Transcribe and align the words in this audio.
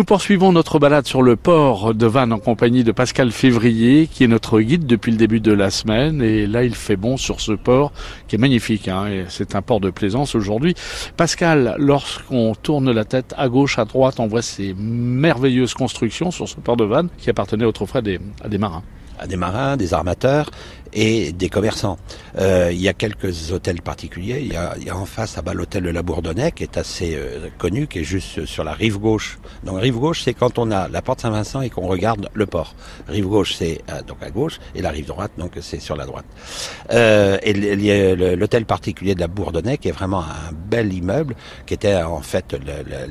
Nous 0.00 0.06
poursuivons 0.06 0.50
notre 0.50 0.78
balade 0.78 1.06
sur 1.06 1.20
le 1.20 1.36
port 1.36 1.92
de 1.92 2.06
Vannes 2.06 2.32
en 2.32 2.38
compagnie 2.38 2.84
de 2.84 2.90
Pascal 2.90 3.30
Février, 3.30 4.06
qui 4.06 4.24
est 4.24 4.28
notre 4.28 4.58
guide 4.58 4.86
depuis 4.86 5.12
le 5.12 5.18
début 5.18 5.40
de 5.40 5.52
la 5.52 5.68
semaine. 5.68 6.22
Et 6.22 6.46
là, 6.46 6.64
il 6.64 6.74
fait 6.74 6.96
bon 6.96 7.18
sur 7.18 7.42
ce 7.42 7.52
port 7.52 7.92
qui 8.26 8.36
est 8.36 8.38
magnifique. 8.38 8.88
Hein, 8.88 9.26
c'est 9.28 9.54
un 9.54 9.60
port 9.60 9.78
de 9.78 9.90
plaisance 9.90 10.34
aujourd'hui. 10.34 10.74
Pascal, 11.18 11.74
lorsqu'on 11.76 12.54
tourne 12.54 12.90
la 12.90 13.04
tête 13.04 13.34
à 13.36 13.50
gauche, 13.50 13.78
à 13.78 13.84
droite, 13.84 14.20
on 14.20 14.26
voit 14.26 14.40
ces 14.40 14.72
merveilleuses 14.72 15.74
constructions 15.74 16.30
sur 16.30 16.48
ce 16.48 16.56
port 16.56 16.78
de 16.78 16.84
Vannes 16.84 17.10
qui 17.18 17.28
appartenaient 17.28 17.66
autrefois 17.66 18.00
à 18.00 18.48
des 18.48 18.58
marins 18.58 18.82
à 19.20 19.26
des 19.26 19.36
marins, 19.36 19.76
des 19.76 19.92
armateurs 19.92 20.50
et 20.92 21.32
des 21.32 21.48
commerçants. 21.48 21.98
Euh, 22.38 22.70
il 22.72 22.80
y 22.80 22.88
a 22.88 22.92
quelques 22.92 23.52
hôtels 23.52 23.82
particuliers. 23.82 24.40
Il 24.40 24.52
y 24.52 24.56
a, 24.56 24.74
il 24.78 24.84
y 24.84 24.90
a 24.90 24.96
en 24.96 25.06
face 25.06 25.38
à 25.38 25.42
bas 25.42 25.54
l'hôtel 25.54 25.84
de 25.84 25.90
la 25.90 26.02
Bourdonnais 26.02 26.52
qui 26.52 26.62
est 26.62 26.76
assez 26.76 27.14
euh, 27.14 27.48
connu, 27.58 27.86
qui 27.86 28.00
est 28.00 28.04
juste 28.04 28.44
sur 28.46 28.64
la 28.64 28.72
rive 28.72 28.98
gauche. 28.98 29.38
Donc 29.64 29.80
rive 29.80 29.98
gauche, 29.98 30.22
c'est 30.24 30.34
quand 30.34 30.58
on 30.58 30.70
a 30.70 30.88
la 30.88 31.02
porte 31.02 31.20
Saint-Vincent 31.20 31.60
et 31.60 31.70
qu'on 31.70 31.86
regarde 31.86 32.28
le 32.34 32.46
port. 32.46 32.74
Rive 33.08 33.26
gauche, 33.26 33.54
c'est 33.54 33.82
euh, 33.90 34.02
donc 34.02 34.22
à 34.22 34.30
gauche 34.30 34.58
et 34.74 34.82
la 34.82 34.90
rive 34.90 35.06
droite, 35.06 35.32
donc 35.38 35.52
c'est 35.60 35.80
sur 35.80 35.96
la 35.96 36.06
droite. 36.06 36.24
Euh, 36.92 37.38
et 37.42 37.52
l'hôtel 38.36 38.64
particulier 38.64 39.14
de 39.14 39.20
la 39.20 39.28
Bourdonnais 39.28 39.78
qui 39.78 39.88
est 39.88 39.92
vraiment 39.92 40.20
un 40.20 40.52
bel 40.52 40.92
immeuble, 40.92 41.34
qui 41.66 41.74
était 41.74 41.96
en 42.02 42.22
fait 42.22 42.56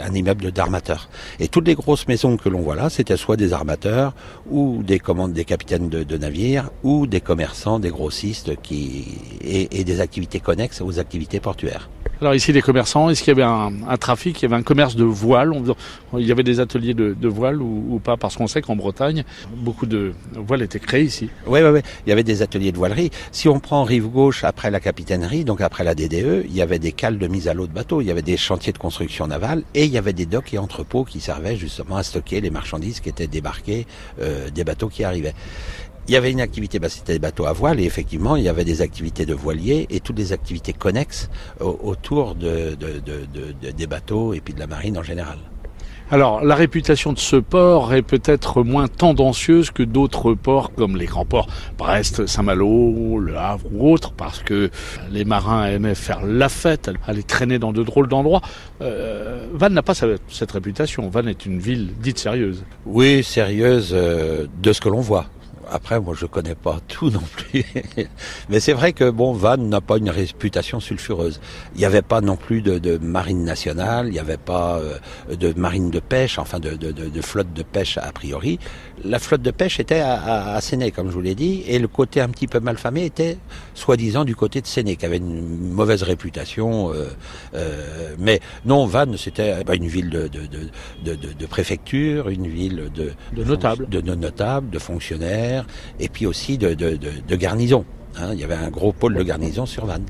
un 0.00 0.14
immeuble 0.14 0.52
d'armateurs. 0.52 1.08
Et 1.40 1.48
toutes 1.48 1.66
les 1.66 1.74
grosses 1.74 2.08
maisons 2.08 2.36
que 2.36 2.48
l'on 2.48 2.60
voit 2.60 2.76
là, 2.76 2.90
c'était 2.90 3.16
soit 3.16 3.36
des 3.36 3.52
armateurs 3.52 4.14
ou 4.50 4.82
des 4.82 4.98
commandes 4.98 5.32
des 5.32 5.44
capitaines 5.44 5.88
de, 5.88 6.02
de 6.02 6.16
navires 6.16 6.70
ou 6.82 7.06
des 7.06 7.20
commerçants, 7.20 7.63
des 7.80 7.90
grossistes 7.90 8.60
qui 8.62 9.06
et, 9.40 9.80
et, 9.80 9.84
des 9.84 10.00
activités 10.00 10.40
connexes 10.40 10.80
aux 10.80 10.98
activités 10.98 11.40
portuaires. 11.40 11.88
Alors 12.20 12.34
ici, 12.34 12.52
les 12.52 12.62
commerçants, 12.62 13.10
est-ce 13.10 13.22
qu'il 13.22 13.32
y 13.32 13.36
avait 13.36 13.42
un, 13.42 13.72
un, 13.88 13.96
trafic, 13.96 14.40
il 14.40 14.44
y 14.44 14.46
avait 14.46 14.56
un 14.56 14.62
commerce 14.62 14.94
de 14.94 15.04
voile? 15.04 15.52
Il 16.16 16.26
y 16.26 16.30
avait 16.30 16.44
des 16.44 16.60
ateliers 16.60 16.94
de, 16.94 17.12
de 17.12 17.28
voile 17.28 17.60
ou, 17.60 17.86
ou, 17.90 17.98
pas? 17.98 18.16
Parce 18.16 18.36
qu'on 18.36 18.46
sait 18.46 18.62
qu'en 18.62 18.76
Bretagne, 18.76 19.24
beaucoup 19.56 19.86
de 19.86 20.12
voiles 20.34 20.62
étaient 20.62 20.78
créées 20.78 21.02
ici. 21.02 21.28
Oui, 21.46 21.60
oui, 21.62 21.70
oui. 21.70 21.80
Il 22.06 22.10
y 22.10 22.12
avait 22.12 22.22
des 22.22 22.40
ateliers 22.40 22.70
de 22.70 22.76
voilerie. 22.76 23.10
Si 23.32 23.48
on 23.48 23.58
prend 23.58 23.82
rive 23.82 24.06
gauche 24.06 24.44
après 24.44 24.70
la 24.70 24.78
capitainerie, 24.78 25.44
donc 25.44 25.60
après 25.60 25.82
la 25.82 25.94
DDE, 25.94 26.44
il 26.46 26.54
y 26.54 26.62
avait 26.62 26.78
des 26.78 26.92
cales 26.92 27.18
de 27.18 27.26
mise 27.26 27.48
à 27.48 27.54
l'eau 27.54 27.66
de 27.66 27.72
bateaux, 27.72 28.00
il 28.00 28.06
y 28.06 28.10
avait 28.10 28.22
des 28.22 28.36
chantiers 28.36 28.72
de 28.72 28.78
construction 28.78 29.26
navale 29.26 29.64
et 29.74 29.84
il 29.84 29.90
y 29.90 29.98
avait 29.98 30.12
des 30.12 30.26
docks 30.26 30.54
et 30.54 30.58
entrepôts 30.58 31.04
qui 31.04 31.20
servaient 31.20 31.56
justement 31.56 31.96
à 31.96 32.02
stocker 32.02 32.40
les 32.40 32.50
marchandises 32.50 33.00
qui 33.00 33.08
étaient 33.08 33.26
débarquées 33.26 33.86
euh, 34.20 34.50
des 34.50 34.64
bateaux 34.64 34.88
qui 34.88 35.02
arrivaient 35.02 35.34
il 36.08 36.14
y 36.14 36.16
avait 36.16 36.30
une 36.30 36.40
activité, 36.40 36.78
bah, 36.78 36.88
c'était 36.88 37.14
des 37.14 37.18
bateaux 37.18 37.46
à 37.46 37.52
voile, 37.52 37.80
et 37.80 37.84
effectivement, 37.84 38.36
il 38.36 38.44
y 38.44 38.48
avait 38.48 38.64
des 38.64 38.82
activités 38.82 39.26
de 39.26 39.34
voiliers 39.34 39.86
et 39.90 40.00
toutes 40.00 40.18
les 40.18 40.32
activités 40.32 40.72
connexes 40.72 41.30
autour 41.60 42.34
de, 42.34 42.74
de, 42.74 43.00
de, 43.00 43.26
de, 43.62 43.70
des 43.70 43.86
bateaux 43.86 44.34
et 44.34 44.40
puis 44.40 44.54
de 44.54 44.60
la 44.60 44.66
marine 44.66 44.98
en 44.98 45.02
général. 45.02 45.38
Alors, 46.10 46.44
la 46.44 46.54
réputation 46.54 47.14
de 47.14 47.18
ce 47.18 47.36
port 47.36 47.94
est 47.94 48.02
peut-être 48.02 48.62
moins 48.62 48.88
tendancieuse 48.88 49.70
que 49.70 49.82
d'autres 49.82 50.34
ports 50.34 50.74
comme 50.74 50.98
les 50.98 51.06
grands 51.06 51.24
ports 51.24 51.48
Brest, 51.78 52.26
Saint-Malo, 52.26 53.18
Le 53.18 53.38
Havre 53.38 53.64
ou 53.72 53.90
autres, 53.90 54.12
parce 54.12 54.40
que 54.40 54.70
les 55.10 55.24
marins 55.24 55.64
aimaient 55.64 55.94
faire 55.94 56.20
la 56.24 56.50
fête, 56.50 56.90
aller 57.06 57.22
traîner 57.22 57.58
dans 57.58 57.72
de 57.72 57.82
drôles 57.82 58.08
d'endroits. 58.08 58.42
Euh, 58.82 59.46
Vannes 59.54 59.72
n'a 59.72 59.82
pas 59.82 59.94
cette 59.94 60.52
réputation. 60.52 61.08
Vannes 61.08 61.28
est 61.28 61.46
une 61.46 61.58
ville 61.58 61.94
dite 61.98 62.18
sérieuse. 62.18 62.64
Oui, 62.84 63.24
sérieuse 63.24 63.92
euh, 63.94 64.46
de 64.62 64.72
ce 64.74 64.82
que 64.82 64.90
l'on 64.90 65.00
voit. 65.00 65.24
Après, 65.74 65.98
moi, 65.98 66.14
je 66.16 66.26
connais 66.26 66.54
pas 66.54 66.78
tout 66.88 67.10
non 67.10 67.22
plus. 67.36 67.64
Mais 68.48 68.60
c'est 68.60 68.74
vrai 68.74 68.92
que 68.92 69.10
bon, 69.10 69.32
Vannes 69.32 69.68
n'a 69.68 69.80
pas 69.80 69.98
une 69.98 70.08
réputation 70.08 70.78
sulfureuse. 70.78 71.40
Il 71.74 71.80
n'y 71.80 71.84
avait 71.84 72.00
pas 72.00 72.20
non 72.20 72.36
plus 72.36 72.62
de, 72.62 72.78
de 72.78 72.96
marine 72.98 73.42
nationale, 73.42 74.06
il 74.06 74.12
n'y 74.12 74.20
avait 74.20 74.36
pas 74.36 74.78
euh, 74.78 74.98
de 75.34 75.52
marine 75.58 75.90
de 75.90 75.98
pêche, 75.98 76.38
enfin 76.38 76.60
de, 76.60 76.76
de, 76.76 76.92
de, 76.92 77.20
flotte 77.22 77.52
de 77.52 77.64
pêche 77.64 77.98
a 77.98 78.12
priori. 78.12 78.60
La 79.02 79.18
flotte 79.18 79.42
de 79.42 79.50
pêche 79.50 79.80
était 79.80 79.98
à, 79.98 80.14
à, 80.14 80.54
à 80.54 80.60
Séné, 80.60 80.92
comme 80.92 81.08
je 81.08 81.14
vous 81.14 81.20
l'ai 81.20 81.34
dit, 81.34 81.64
et 81.66 81.80
le 81.80 81.88
côté 81.88 82.20
un 82.20 82.28
petit 82.28 82.46
peu 82.46 82.60
malfamé 82.60 83.04
était, 83.04 83.36
soi-disant, 83.74 84.24
du 84.24 84.36
côté 84.36 84.60
de 84.60 84.68
Séné, 84.68 84.94
qui 84.94 85.06
avait 85.06 85.16
une 85.16 85.72
mauvaise 85.72 86.04
réputation. 86.04 86.92
Euh, 86.92 87.08
euh, 87.54 88.14
mais 88.20 88.38
non, 88.64 88.86
Vannes, 88.86 89.16
c'était 89.16 89.64
bah, 89.64 89.74
une 89.74 89.88
ville 89.88 90.10
de, 90.10 91.46
préfecture, 91.46 92.28
une 92.28 92.46
ville 92.46 92.90
de, 92.94 93.10
de 93.32 93.42
notables, 93.42 93.88
de, 93.88 94.00
de 94.00 94.14
notables, 94.14 94.70
de 94.70 94.78
fonctionnaires 94.78 95.63
et 96.00 96.08
puis 96.08 96.26
aussi 96.26 96.58
de, 96.58 96.74
garnison. 97.36 97.84
Hein, 98.16 98.30
il 98.32 98.40
y 98.40 98.44
avait 98.44 98.54
un 98.54 98.70
gros 98.70 98.92
pôle 98.92 99.14
de 99.14 99.22
garnison 99.22 99.66
sur 99.66 99.86
Vannes. 99.86 100.06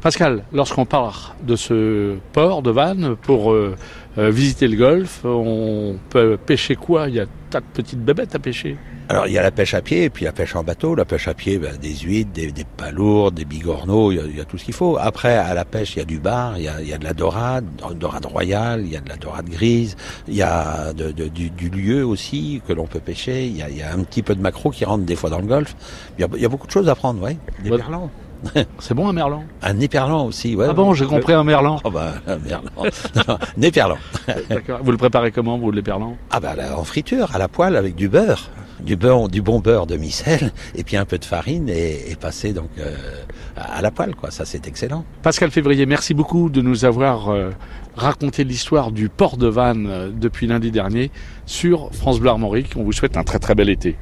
Pascal, 0.00 0.44
lorsqu'on 0.54 0.86
part 0.86 1.36
de 1.42 1.56
ce 1.56 2.16
port 2.32 2.62
de 2.62 2.70
Vannes 2.70 3.16
pour 3.20 3.52
euh, 3.52 3.76
euh, 4.16 4.30
visiter 4.30 4.66
le 4.66 4.76
golfe, 4.76 5.20
on 5.24 5.98
peut 6.08 6.38
pêcher 6.38 6.74
quoi 6.74 7.08
Il 7.08 7.16
y 7.16 7.20
a 7.20 7.26
tas 7.50 7.60
de 7.60 7.66
petites 7.66 8.02
bébêtes 8.02 8.34
à 8.34 8.38
pêcher. 8.38 8.78
Alors 9.10 9.26
il 9.26 9.34
y 9.34 9.38
a 9.38 9.42
la 9.42 9.50
pêche 9.50 9.74
à 9.74 9.82
pied 9.82 10.04
et 10.04 10.10
puis 10.10 10.24
la 10.24 10.32
pêche 10.32 10.56
en 10.56 10.64
bateau. 10.64 10.94
La 10.94 11.04
pêche 11.04 11.28
à 11.28 11.34
pied, 11.34 11.58
ben, 11.58 11.76
des 11.76 11.94
huîtres, 11.96 12.30
des, 12.32 12.50
des 12.50 12.64
palourdes, 12.64 13.34
des 13.34 13.44
bigorneaux, 13.44 14.10
il 14.10 14.16
y, 14.16 14.20
a, 14.20 14.22
il 14.24 14.36
y, 14.38 14.40
a, 14.40 14.44
tout 14.46 14.56
ce 14.56 14.64
qu'il 14.64 14.72
faut. 14.72 14.96
Après, 14.98 15.36
à 15.36 15.52
la 15.52 15.66
pêche, 15.66 15.96
il 15.96 15.98
y 15.98 16.02
a 16.02 16.06
du 16.06 16.18
bar, 16.18 16.56
il 16.56 16.64
y 16.64 16.68
a, 16.68 16.80
il 16.80 16.88
y 16.88 16.94
a 16.94 16.98
de 16.98 17.04
la 17.04 17.12
dorade, 17.12 17.66
dorade 17.94 18.24
royale, 18.24 18.82
il 18.86 18.92
y 18.92 18.96
a 18.96 19.00
de 19.00 19.08
la 19.08 19.16
dorade 19.16 19.50
grise, 19.50 19.96
il 20.28 20.34
y 20.34 20.42
a 20.42 20.94
de, 20.94 21.10
de, 21.10 21.28
du, 21.28 21.50
du, 21.50 21.68
lieu 21.68 22.06
aussi 22.06 22.62
que 22.66 22.72
l'on 22.72 22.86
peut 22.86 23.00
pêcher. 23.00 23.46
Il 23.46 23.56
y, 23.56 23.62
a, 23.62 23.68
il 23.68 23.76
y, 23.76 23.82
a, 23.82 23.92
un 23.92 24.02
petit 24.04 24.22
peu 24.22 24.34
de 24.34 24.40
maquereau 24.40 24.70
qui 24.70 24.86
rentre 24.86 25.04
des 25.04 25.16
fois 25.16 25.28
dans 25.28 25.40
le 25.40 25.46
golfe. 25.46 25.76
Il 26.18 26.22
y 26.40 26.44
a, 26.44 26.48
beaucoup 26.48 26.66
de 26.66 26.72
choses 26.72 26.88
à 26.88 26.94
prendre, 26.94 27.20
ouais. 27.20 27.36
Des 27.62 27.70
ouais. 27.70 27.80
C'est 28.78 28.94
bon 28.94 29.08
un 29.08 29.12
merlan 29.12 29.44
Un 29.62 29.80
éperlan 29.80 30.26
aussi, 30.26 30.56
ouais. 30.56 30.66
Ah 30.68 30.72
bon, 30.72 30.94
j'ai 30.94 31.06
compris 31.06 31.32
un 31.32 31.44
merlan. 31.44 31.78
Oh 31.84 31.90
bah, 31.90 32.14
un 32.26 32.38
merlan. 32.38 32.70
un 33.28 33.62
éperlan. 33.62 33.98
D'accord. 34.48 34.80
Vous 34.82 34.90
le 34.90 34.96
préparez 34.96 35.32
comment, 35.32 35.58
vous, 35.58 35.70
l'éperlan 35.70 36.16
Ah 36.30 36.40
bah 36.40 36.54
là, 36.56 36.78
en 36.78 36.84
friture, 36.84 37.34
à 37.34 37.38
la 37.38 37.48
poêle, 37.48 37.76
avec 37.76 37.94
du 37.94 38.08
beurre. 38.08 38.50
Du 38.80 38.96
beurre, 38.96 39.28
du 39.28 39.42
bon 39.42 39.60
beurre 39.60 39.86
de 39.86 39.96
micelle, 39.96 40.52
et 40.74 40.84
puis 40.84 40.96
un 40.96 41.04
peu 41.04 41.18
de 41.18 41.24
farine, 41.24 41.68
et, 41.68 42.10
et 42.10 42.16
passer 42.16 42.54
donc 42.54 42.70
euh, 42.78 42.96
à 43.56 43.82
la 43.82 43.90
poêle, 43.90 44.14
quoi. 44.14 44.30
Ça, 44.30 44.44
c'est 44.44 44.66
excellent. 44.66 45.04
Pascal 45.22 45.50
Février, 45.50 45.84
merci 45.84 46.14
beaucoup 46.14 46.48
de 46.48 46.62
nous 46.62 46.86
avoir 46.86 47.28
euh, 47.28 47.50
raconté 47.94 48.44
l'histoire 48.44 48.90
du 48.90 49.08
port 49.08 49.36
de 49.36 49.46
Vannes 49.46 49.86
euh, 49.88 50.10
depuis 50.10 50.46
lundi 50.46 50.70
dernier 50.70 51.10
sur 51.46 51.90
France 51.92 52.20
Bleu 52.20 52.30
Armorique. 52.30 52.72
On 52.76 52.82
vous 52.82 52.92
souhaite 52.92 53.16
un 53.16 53.24
très 53.24 53.38
très 53.38 53.54
bel 53.54 53.68
été. 53.68 53.96